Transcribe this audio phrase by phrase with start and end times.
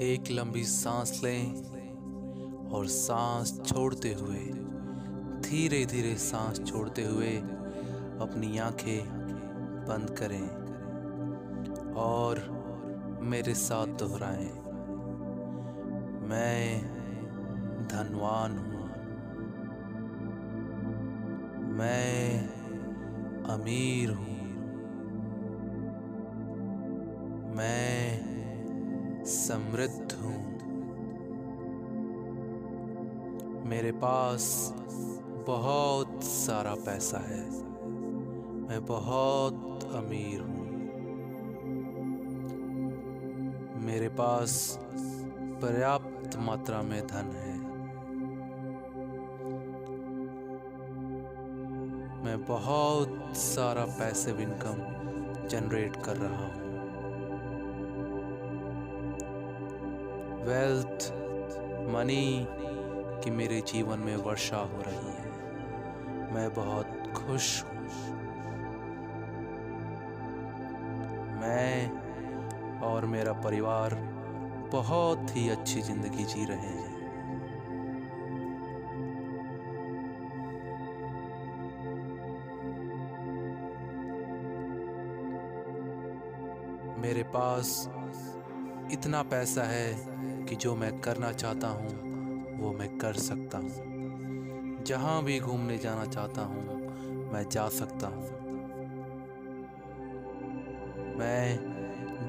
[0.00, 1.54] एक लंबी सांस लें
[2.70, 4.38] और सांस छोड़ते हुए
[5.40, 7.36] धीरे धीरे सांस छोड़ते हुए
[8.20, 9.04] अपनी आँखें
[9.88, 10.48] बंद करें
[11.94, 12.40] और
[13.22, 14.50] मेरे साथ दोहराएँ।
[16.28, 16.82] मैं
[17.88, 18.88] धनवान हूँ।
[21.72, 22.48] मैं
[23.44, 24.34] अमीर हूँ।
[27.56, 27.93] मैं
[29.24, 30.54] समृद्ध हूँ।
[33.66, 34.74] मेरे पास
[35.46, 37.50] बहुत सारा पैसा है।
[38.68, 40.64] मैं बहुत अमीर हूँ।
[43.84, 44.78] मेरे पास
[45.34, 47.58] पर्याप्त मात्रा में धन है।
[52.24, 55.04] मैं बहुत सारा पैसिव इनकम
[55.48, 56.63] जनरेट कर रहा हूँ।
[60.44, 61.12] वेल्थ
[61.90, 62.46] मनी
[63.24, 67.72] की मेरे जीवन में वर्षा हो रही है। मैं बहुत खुश हूँ।
[71.40, 73.94] मैं और मेरा परिवार
[74.72, 76.92] बहुत ही अच्छी ज़िंदगी जी रहे हैं।
[86.98, 87.90] मेरे पास
[88.92, 90.13] इतना पैसा है
[90.44, 91.88] कि जो मैं करना चाहता हूँ,
[92.58, 96.78] वो मैं कर सकता हूँ। जहाँ भी घूमने जाना चाहता हूँ,
[97.32, 98.22] मैं जा सकता हूँ।
[101.18, 101.74] मैं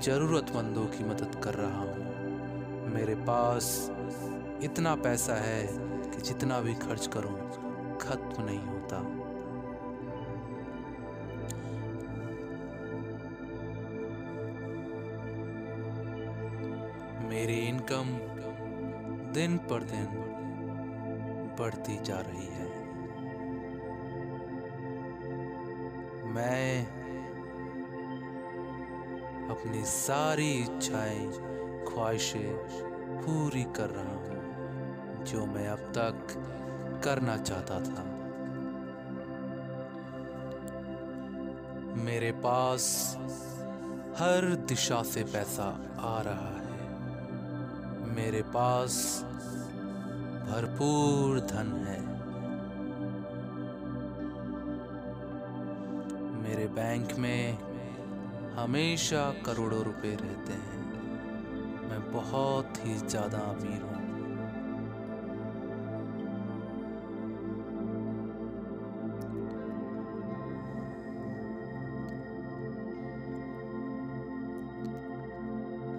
[0.00, 3.90] ज़रूरतमंदों की मदद कर रहा हूँ। मेरे पास
[4.62, 5.66] इतना पैसा है
[6.10, 7.38] कि जितना भी खर्च करूँ,
[7.98, 8.98] खत्म नहीं होता।
[17.34, 18.10] मेरी इनकम
[19.32, 20.06] दिन पर दिन
[21.58, 22.66] बढ़ती जा रही है।
[26.34, 26.86] मैं
[29.50, 31.26] अपनी सारी इच्छाएँ,
[31.84, 32.54] ख्वाहिशें
[33.20, 36.26] पूरी कर रहा हूँ, जो मैं अब तक
[37.04, 38.04] करना चाहता था।
[42.04, 43.16] मेरे पास
[44.18, 46.63] हर दिशा से पैसा आ रहा है।
[48.14, 48.96] मेरे पास
[50.48, 52.00] भरपूर धन है।
[56.42, 57.58] मेरे बैंक में
[58.54, 60.82] हमेशा करोड़ों रुपए रहते हैं।
[61.88, 64.02] मैं बहुत ही ज़्यादा अमीर हूँ।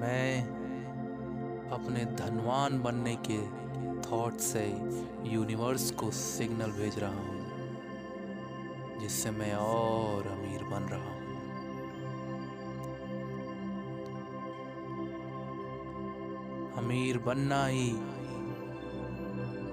[0.00, 0.59] मैं
[1.72, 3.38] अपने धनवान बनने के
[4.02, 4.64] थॉट से
[5.26, 7.38] यूनिवर्स को सिग्नल भेज रहा हूँ,
[9.00, 11.18] जिससे मैं और अमीर बन रहा हूँ।
[16.76, 17.90] अमीर बनना ही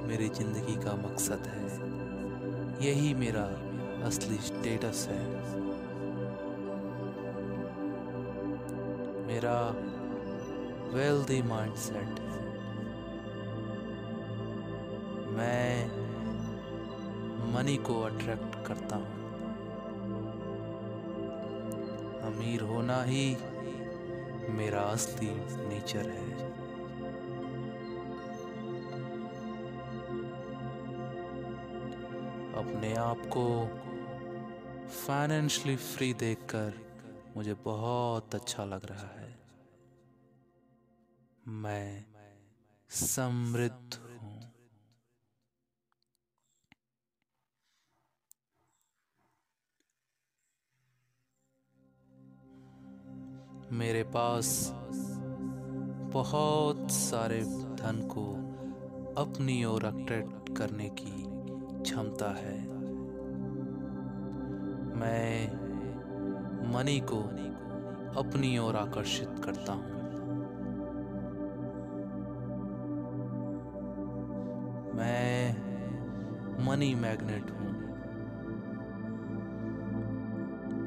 [0.08, 3.44] मेरी ज़िंदगी का मकसद है। यही मेरा
[4.06, 5.24] असली स्टेटस है।
[9.28, 9.58] मेरा
[10.94, 12.20] वेल्दी माइंडसेट
[15.38, 15.72] मैं
[17.54, 19.16] मनी को अट्रैक्ट करता हूँ।
[22.24, 23.26] अमीर होना ही
[24.50, 25.30] मेरा असली
[25.68, 26.32] नेचर है।
[32.58, 33.46] अपने आप को
[34.98, 36.74] फाइनेंशियली फ्री देखकर
[37.38, 39.17] मुझे बहुत अच्छा लग रहा है।
[41.48, 42.06] मैं
[42.90, 44.54] समृद्ध हूँ।
[53.72, 54.72] मेरे पास
[56.14, 58.26] बहुत सारे धन को
[59.22, 61.24] अपनी ओर अट्रैक्ट करने की
[61.84, 62.60] क्षमता है।
[64.96, 65.48] मैं
[66.74, 67.22] मनी को
[68.20, 69.97] अपनी ओर आकर्षित करता हूँ।
[76.68, 77.70] मनी मैग्नेट हूँ।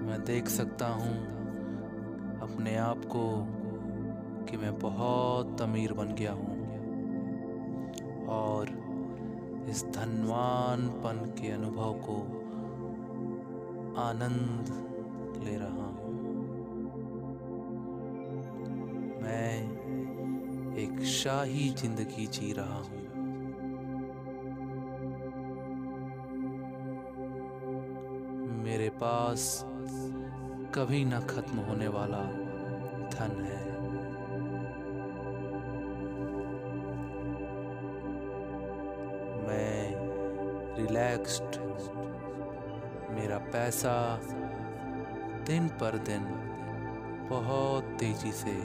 [0.06, 1.14] मैं देख सकता हूँ
[2.40, 3.24] अपने आप को
[4.44, 6.58] कि मैं बहुत अमीर बन गया हूँ।
[8.28, 8.68] और
[9.70, 12.16] इस धनवानपन के अनुभव को
[14.00, 14.72] आनंद
[15.44, 16.18] ले रहा हूँ।
[19.22, 19.52] मैं
[20.76, 22.99] एक शाही ज़िंदगी जी रहा हूँ।
[28.80, 29.42] मेरे पास
[30.74, 32.20] कभी न खत्म होने वाला
[33.14, 33.58] धन है।
[39.48, 39.80] मैं
[40.78, 41.58] रिलैक्स्ड
[43.10, 43.94] मेरा पैसा
[45.46, 46.24] दिन पर दिन
[47.30, 48.56] बहुत तेज़ी से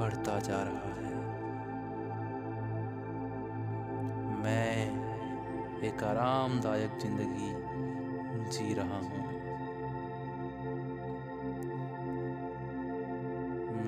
[0.00, 1.14] बढ़ता जा रहा है।
[4.42, 4.74] मैं
[5.82, 7.54] एक आरामदायक ज़िंदगी
[8.48, 9.17] जी रहा हूँ।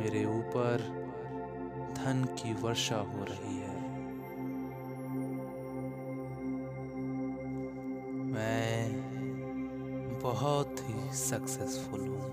[0.01, 0.83] मेरे ऊपर
[1.97, 3.81] धन की वर्षा हो रही है।
[8.33, 8.93] मैं
[10.23, 12.31] बहुत ही सक्सेसफुल हूँ।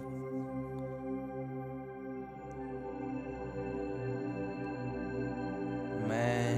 [6.08, 6.56] मैं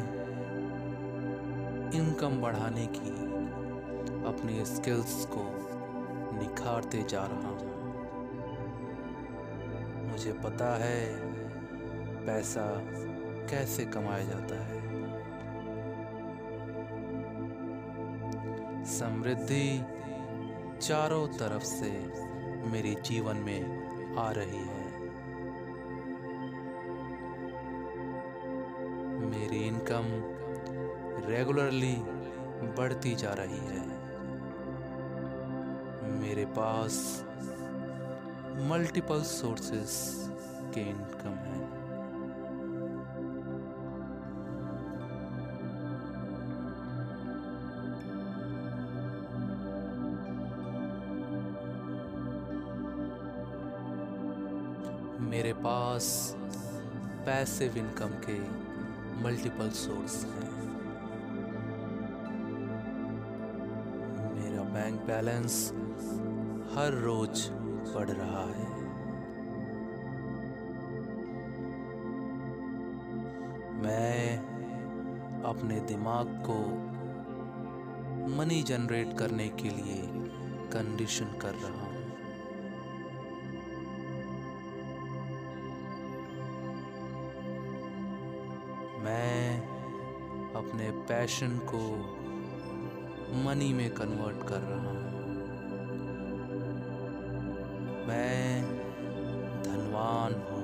[1.91, 3.09] इनकम बढ़ाने की
[4.25, 5.43] अपनी स्किल्स को
[6.39, 7.78] निखारते जा रहा हूँ।
[10.19, 11.05] मुझे पता है
[12.25, 12.63] पैसा
[13.49, 14.79] कैसे कमाया जाता है।
[18.85, 19.79] समृद्धि
[20.81, 21.91] चारों तरफ़ से
[22.69, 23.61] मेरे जीवन में
[24.17, 24.91] आ रही है।
[29.29, 30.03] मेरी इनकम
[31.29, 31.95] रेगुलरली
[32.77, 33.87] बढ़ती जा रही है।
[36.19, 37.25] मेरे पास
[38.59, 39.93] मल्टीपल सोर्सेस
[40.73, 41.59] के इनकम है।
[55.29, 56.35] मेरे पास
[57.25, 58.39] पैसिव इनकम के
[59.23, 60.49] मल्टीपल सोर्स हैं।
[64.35, 65.71] मेरा बैंक बैलेंस
[66.75, 67.49] हर रोज
[67.87, 68.89] बढ़ रहा है।
[73.81, 74.37] मैं
[75.43, 76.89] अपने दिमाग को
[78.37, 80.01] मनी जनरेट करने के लिए
[80.73, 81.89] कंडीशन कर रहा हूँ।
[89.03, 89.61] मैं
[90.53, 91.97] अपने पैशन को
[93.49, 95.08] मनी में कन्वर्ट कर रहा हूँ।
[98.09, 98.61] मैं
[99.63, 100.63] धनवान हूँ।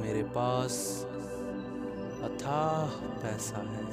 [0.00, 1.06] मेरे पास
[2.22, 3.84] अथाह पैसा है।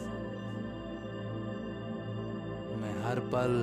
[2.81, 3.55] मैं हर पल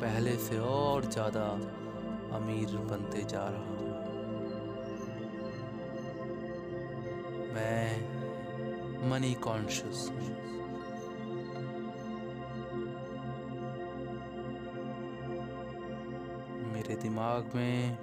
[0.00, 1.44] पहले से और ज़्यादा
[2.36, 3.92] अमीर बनते जा रहा हूँ।
[7.54, 10.63] मैं मनी कॉन्शियस हूँ।
[16.84, 17.98] मेरे दिमाग में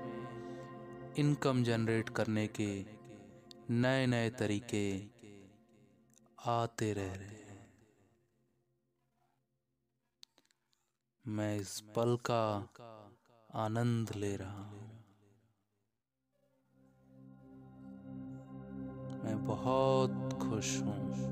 [1.15, 2.85] इनकम जनरेट करने के
[3.69, 5.03] नए नए तरीके
[6.45, 7.73] आते रह रहे हैं।
[11.27, 12.73] मैं इस पल का
[13.53, 15.05] आनंद ले रहा हूँ।
[19.23, 21.30] मैं बहुत खुश हूँ।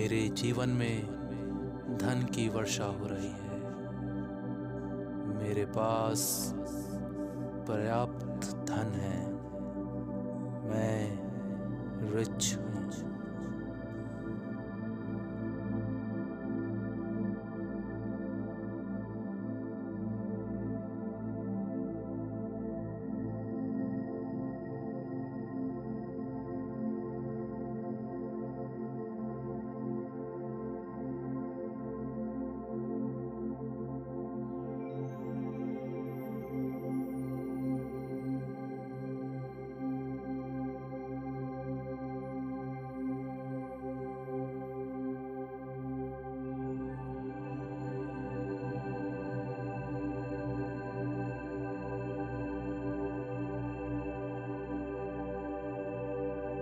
[0.00, 1.06] मेरे जीवन में
[2.00, 3.58] धन की वर्षा हो रही है।
[5.38, 6.52] मेरे पास
[7.68, 9.32] पर्याप्त धन है।
[10.70, 11.18] मैं
[12.16, 12.69] रिच हूँ।